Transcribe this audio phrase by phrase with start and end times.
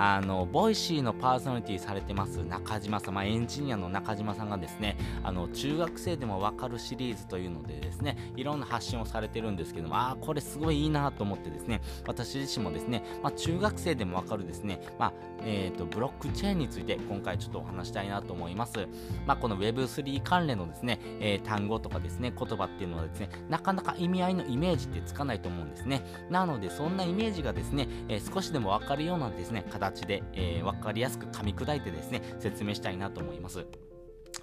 [0.00, 18.86] あの Voicyのパーソナリティされてます中島様エンジニアの中島さんがですねあの中学生でもわかるシリーズというのでですねいろんな発信をされてるんですけどもああこれすごいいいなと思ってですね私自身もですね、まあ、中学生でもわかるですね、まあえーと、ブロックチェーンについて今回ちょっとお話したいなと思います、
[19.26, 26.02] まあ、この Web3 関連のですね、えー、単語とかですね言葉っていうのはですねなかなか意味合いのイメージってつかないと思うんですね。
[26.30, 33.66] なのでそんなイメージがですね、えー、少しでもわかるようなですね形形で、えー、分かりやすく噛み砕いてですね、説明したいなと思います。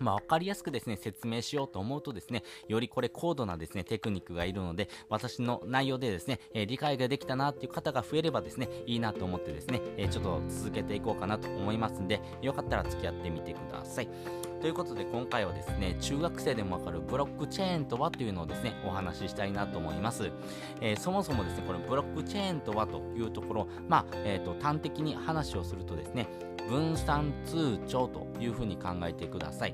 [0.00, 14.08] まあ、分かりやすくですね、説明しようと思うとですね、よりこれ高度なですね、テクニックがいるので、私の内容でですね、えー、理解ができたなっていう方が増えればですね、いいなと思ってですね、えー、ちょっと続けていこうかなと思いますんで、よかったら付き合ってみてください。
[14.60, 20.30] ということで今回はですね、中学生でもわかるブロックチェーンとはというのをですね、お話ししたいなと思います。
[20.80, 26.28] えー、そもそもですね、このブロックチェーンとはというところ、まあ、えっ、と、端的に話をするとですね、
[26.66, 29.73] 分散通帳というふうに考えてください。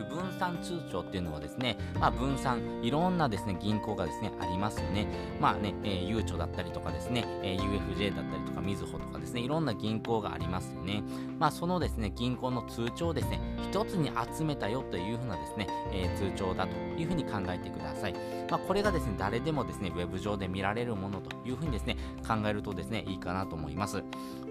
[0.00, 5.06] 分散通帳っていうのはですね、まあ、分散、いろんなですね、銀行がですね、ありますよね。
[5.40, 11.02] まあね、えー、ゆうちょだったりとかですね、えー、UFJ だったりとか、みずほとかですね、いろんな銀行がありますよね。
[11.38, 13.40] まあ、そのですね、銀行の通帳をですね、
[13.70, 18.14] 一つに集めたよというふうなですね、えー、通帳だというふうに考えてください。
[18.50, 21.96] まあ、これがですね、誰でもですね、ウェブ上で見られるものというふうにですね、
[22.26, 24.04] 考えるとですね、いいかなと思います。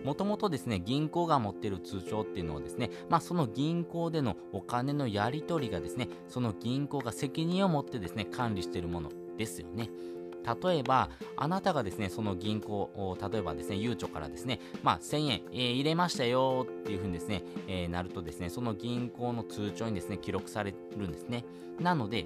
[0.04, 9.90] もともとですね、銀行が持っている通帳っていうのはですね、まあ、その銀行でのお金のやりり取りがですね、その銀行が責任を持ってですね、管理しているものですよね。
[10.64, 21.46] 例えば、あなたがですね、その銀行を、例えばですね、ゆうちょからですね、まあ、1000円、えー、入れましたよっていうふうにですね、えー、なるとですね、その銀行の通帳にですね、記録されるんですね。
[21.80, 22.26] なので、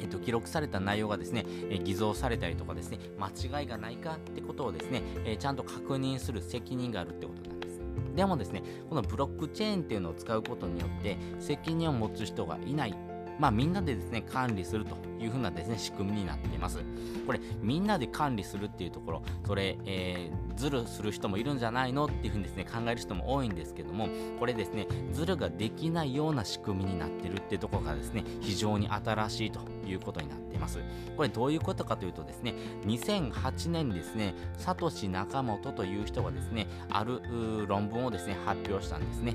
[0.00, 7.71] えっと、記録された内容がですね、え偽造されたりとかですね、間違いがないかってことをですね、えちゃんと確認する責任があるってことなんです。
[8.14, 13.11] でもですね、このブロックチェーンっていうのを使うことによって、責任を持つ人がいない。
[13.42, 16.78] まあ、みんなでですね、管理するというふうなですね、仕組みになっています。
[17.26, 24.06] これ、みんなで管理するっていうところ、それ、えー、ズルする人もいるんじゃないのっていうふうにですね、考える人も多いんですけども、
[24.38, 30.78] これですね、ズルができないような仕組みになってるっていうところがですね、非常に新しいということになっています。
[31.16, 32.54] これどういうことかというとですね、
[32.86, 37.20] 2008年にですね、サトシ・ナカモトという人がですね、ある
[37.66, 39.34] 論文をですね、発表したんですね。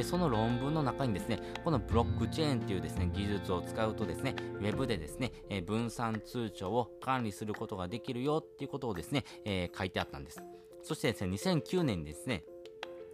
[0.00, 10.42] で、その論文の中にですね、このブロックチェーンっていうですね、技術を使うとですね、ウェブでですね、え、分散通帳を管理することができるよっていうことをですね、えー、書いてあったんです。
[10.82, 12.44] そしてですね、2009年にですね、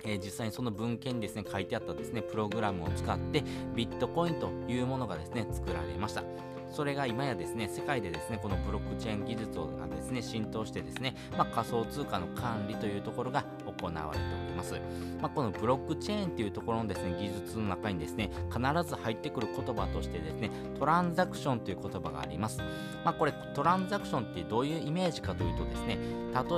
[0.04, 3.42] えー、実際にその文献にですね、書いてあったですね、プログラムを使って、
[3.74, 6.22] ビットコインというものがですね、作られました。
[6.70, 13.44] それが今やですね、世界でですね、このブロックチェーン技術がですね、浸透してですね、まあ、仮想通貨の管理というところが
[13.80, 14.74] 行われております。
[15.20, 22.58] まあ、このブロックチェーンというところのですね、技術の中にですね、必ず入ってくる言葉としてですね、トランザクションという言葉があります。
[23.04, 25.98] まあ、これ、トランザクションってどういうイメージかというとですね、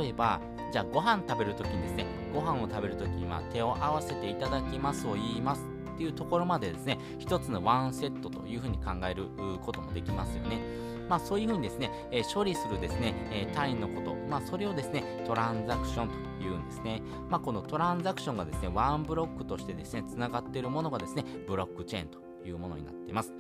[0.01, 0.41] 例えば、
[0.73, 9.27] じゃあご飯食べるときにですね、ご飯を食べるときには手を合わせていただきますを言いますっていうところまでですね、一つのワンセットというふうに考える
[9.61, 10.61] こともできますよね。
[11.09, 16.15] まあ、そういうふうにですね、え、処理するですね、え、単位のこと、まあ、それをですね、トランザクションと
[16.45, 17.03] いうんですね。
[17.29, 23.33] まあ、このトランザクションがですね、ワンブロックとしてですね、つながっているものがですね、ブロックチェーンというものになっています。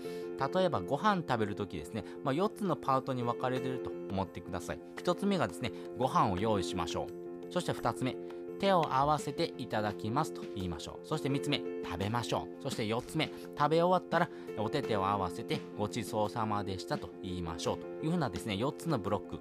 [0.54, 4.80] 例えばご飯食べるときですね、まあ、4つのパートに分かれていると思ってください。
[4.96, 7.52] 1つ目がですね、ご飯を用意しましょう。
[7.52, 8.16] そして2つ目、
[8.58, 11.06] 手を合わせていただきますと言いましょう。
[11.06, 12.62] そして3つ目、食べましょう。
[12.62, 19.38] そして4つ目、食べ終わったらお手手を合わせてごちそうさまでしたと言いましょうというふうなですね、4つのブロック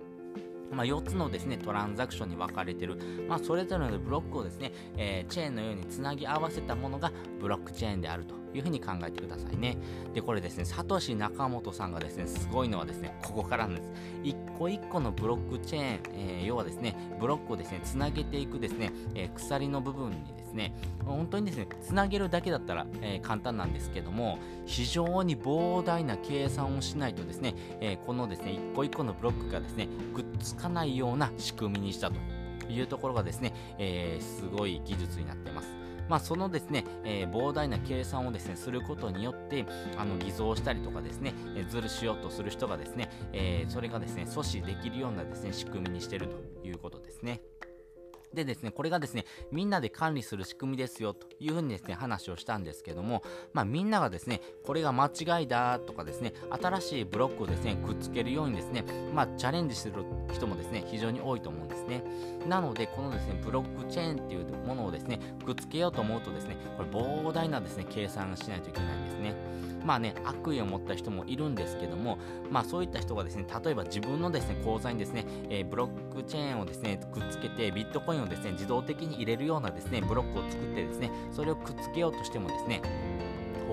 [0.71, 2.97] まあ、4つのですね、トランザクションに分かれてる、
[3.27, 9.77] まあ、それぞれのブロックをですね、えー、チェーンのようにつなぎ合わせたものがブロックチェーンであるというふうに考えてくださいね。
[10.13, 13.89] で、これですね、サトシ仲本さんがですね、すごいのはですね、ここからなんです。
[14.24, 20.74] 一個一個のブロックチェーン、えー、要はですね、ブロックをですね、つなげていくですね、えー、鎖の部分にですね、
[21.06, 32.15] 本当にですね、つなげるだけだったら、えー、簡単なんですけども、非常に膨大な計算をしないとですね、えこのですね、一個一個のブロックがですね、くっつかないような仕組みにしたと
[32.69, 35.87] いうところがですね、えすごい技術になってます。
[36.09, 39.65] まあ、そのですね、えー、膨大な計算をですね、することによって、
[39.98, 47.42] あの、偽造したりとかですね、えー、ずるしようとする人がですね、えー、それがですね、阻止できるようなですね、仕組みにしてるということですね。
[48.33, 58.83] でですね、これがですね、みんなで管理する仕組みですよというふうにですね、話をしたんですけども、まあみんながですね、これが間違いだとかですね、新しいブロックをですね、くっつけるようにですね、
[59.13, 62.03] まあチャレンジする人もですね、非常に多いと思うんですね。
[62.47, 69.57] なので、このですね、ブロックチェーンっていうものをですね、くっつけようと思うとですね、これ膨大なですね、計算しないといけないんですね。
[69.85, 72.18] まあね、悪意を持った人もいるんですけども、
[72.51, 82.81] まあそういった人がですね、例えば自分のですね、口座にですね、えー、ブロックチェーンをですね、くっつけて、ビットコインをですね、自動的に入れるようなですね、ブロックを作ってですね、それをくっつけようとしてもですね、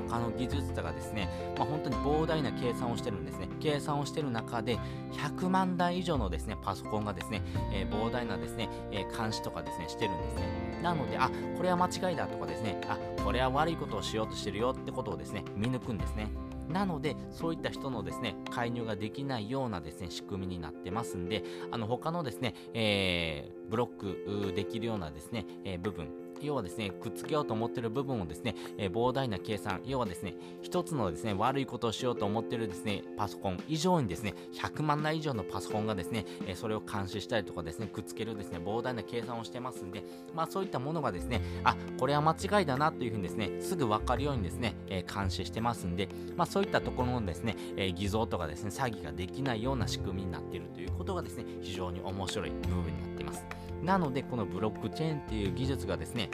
[0.08, 3.48] 他の技術者がですね、まあ、本当に膨大な計算をしてるんですね。
[3.60, 4.78] 計算をしてる中で、
[5.12, 7.42] 100万台以上のですね、パソコンがですね、
[7.72, 10.80] えー、膨大なですね、えー、監視とかですね、してるんですね。
[10.82, 16.28] なので、あ、これは間違いだとかですね、あ、これは悪いことをしようとしてるよってことをですね、見抜くんですね。
[16.68, 26.08] なので、そういった人のですね、介入ができないようなですね、仕組みになってますんで、あの、他のですね、えー、ブロックできるようなですね、えー、部分、
[26.44, 40.04] 要はですね、くっつけようと思ってる部分をですね、えー、膨大な計算、要はですね、一つのですね、悪いことをしようと思ってるですね、パソコン以上にですね、100万台以上のパソコンがですね、えー、それを監視したりとかですね、くっつけるですね、膨大な計算をしてますんで、
[40.34, 53.53] まあそういったものがですね、あ、これは間違いだなというふうにですね、すぐわかるようにですね、えー、監視してますんで、まあそういったところのですね、え偽造とかですね、詐欺ができないような仕組みになっているということがですね、非常に面白い部分になっています。
[53.84, 56.30] なので、このブロックチェーンっていう技術がですね、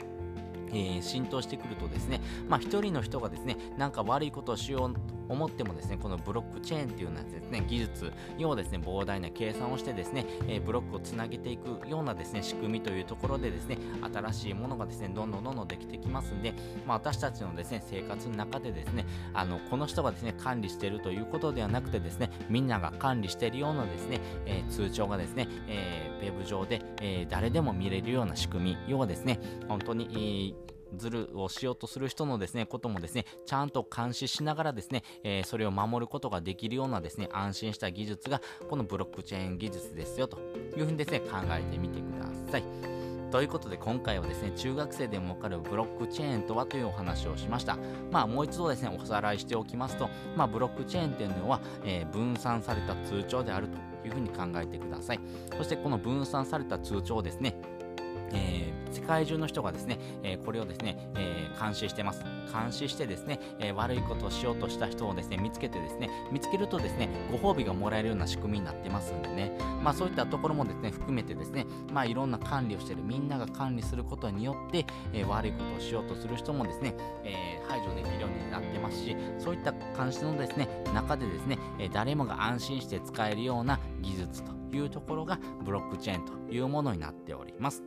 [0.69, 13.77] えー、浸透してくるとですね、まあ1人の人がですね、なんか悪いことをしよう思ってもですね、このブロックチェーンっていうのはですね、技術、要はですね、膨大な計算をしてですね、えー、ブロックをつなげていくようなですね、仕組みというところでですね、
[14.13, 16.53] 新しいものがですね、どんどんどんどんできてきますんで、
[16.85, 40.39] まあ私たちのですね、生活の中でですね、あの、この人がですね、管理してるということではなくてですね、みんなが管理しているようなですね、えー、通帳がですね、えー、ウェブ上で、えー、誰でも見れるような仕組み、要はですね、本当に、えーズルをしようとする人のですね、こともですね、ちゃんと監視しながらですね、えー、それを守ることができるようなですね、安心した技術が、このブロックチェーン技術ですよ、と
[40.77, 42.63] いうふうにですね、考えてみてください。
[43.31, 47.77] ということで今回はですね、中学生でもわかるブロックチェーンとはというお話をしました。
[48.11, 55.19] まあもう一度ですね、おさらいしておきますと、まあブロックチェーンというのは、えー、分散された通帳であるというふうに考えてください。
[55.57, 57.55] そしてこの分散された通帳をですね、
[58.33, 62.23] えー、世界中の人がですね、え、これをですね、え、監視してます。
[62.51, 87.83] 監視してですね、え悪いことをしようとした人をですね、見つけてですね、見つけるとですね、ご褒美がもらえるような仕組みになってますんでね、まあそういったところもですね、含めてですね、まあいろんな管理をしてる、みんなが管理することによって、え悪いことをしようとする人もですね、え排除できるようになってますし、そういった監視のですね、中でですね、え誰もが安心して使えるような技術というところがブロックチェーンというものになっております。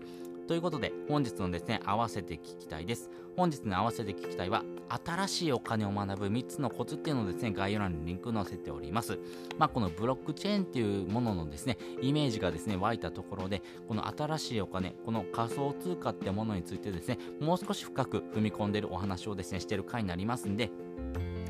[0.46, 3.10] ということで、本日のですね、合わせて聞きたいです。
[3.36, 4.62] 本日の合わせて聞きたいは、
[5.04, 9.18] 新しいお金を学ぶ3つのコツっていうのをですね、概要欄にリンク載せております。
[9.58, 20.70] まあ、このブロックチェーンっていうもののですね、イメージがですね、湧いたところで、この新しいお金、この仮想通貨ってものについてですね、もう少し深く踏み込んでるお話をですね、してる回になりますんで、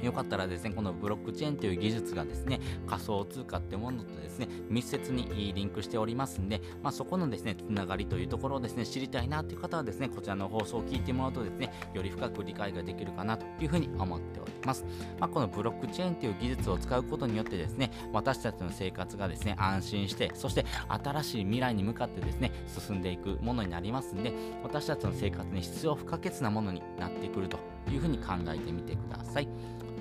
[0.02, 14.84] よかったらですね、このブロックチェーンという技術がですね、仮想通貨ってものとですね、密接にリンクしておりますんで、まあ、そこのですね、つながりというところをですね、知りたいなという方はですね、こちらの放送を聞いてもらうとですね、より深く理解ができるかなというふうに思っております。
[15.18, 24.32] まあ、このブロックチェーンという技術を使うことによってですね、私たちの生活がですね、安心して、そして新しい未来に向かってですね、進んでいくものになりますんで、
[24.62, 27.58] 私たちの生活に必要不可欠なものになってくると
[27.90, 29.48] いうふうに考えてみてください。